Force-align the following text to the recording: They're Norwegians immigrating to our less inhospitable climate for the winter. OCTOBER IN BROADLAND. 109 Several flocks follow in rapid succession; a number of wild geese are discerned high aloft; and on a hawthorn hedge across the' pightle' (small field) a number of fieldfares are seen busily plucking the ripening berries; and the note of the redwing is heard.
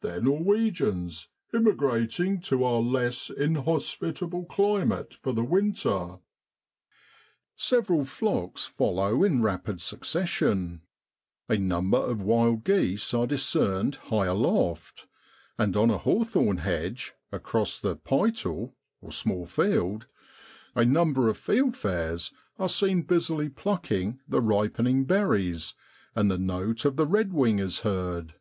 They're 0.00 0.22
Norwegians 0.22 1.28
immigrating 1.52 2.40
to 2.42 2.62
our 2.64 2.78
less 2.80 3.28
inhospitable 3.28 4.44
climate 4.44 5.14
for 5.20 5.32
the 5.34 5.42
winter. 5.44 6.16
OCTOBER 6.16 6.20
IN 6.20 6.20
BROADLAND. 6.70 7.40
109 7.56 7.56
Several 7.98 8.04
flocks 8.04 8.64
follow 8.64 9.24
in 9.24 9.42
rapid 9.42 9.82
succession; 9.82 10.80
a 11.48 11.58
number 11.58 11.98
of 11.98 12.22
wild 12.22 12.64
geese 12.64 13.12
are 13.12 13.26
discerned 13.26 13.96
high 13.96 14.26
aloft; 14.26 15.08
and 15.58 15.76
on 15.76 15.90
a 15.90 15.98
hawthorn 15.98 16.58
hedge 16.58 17.12
across 17.30 17.78
the' 17.78 17.96
pightle' 18.08 18.76
(small 19.10 19.44
field) 19.44 20.06
a 20.74 20.86
number 20.86 21.28
of 21.28 21.36
fieldfares 21.36 22.32
are 22.58 22.68
seen 22.68 23.02
busily 23.02 23.50
plucking 23.50 24.20
the 24.26 24.40
ripening 24.40 25.04
berries; 25.04 25.74
and 26.14 26.30
the 26.30 26.38
note 26.38 26.84
of 26.86 26.96
the 26.96 27.06
redwing 27.06 27.58
is 27.58 27.80
heard. 27.80 28.36